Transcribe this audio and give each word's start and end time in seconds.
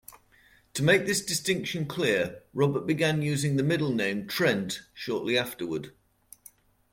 To 0.73 0.81
make 0.81 1.05
this 1.05 1.23
distinction 1.23 1.85
clear, 1.85 2.41
Robert 2.55 2.87
began 2.87 3.21
using 3.21 3.55
the 3.55 3.61
middle 3.61 3.93
name 3.93 4.27
"Trent" 4.27 4.81
shortly 4.95 5.37
afterward. 5.37 5.91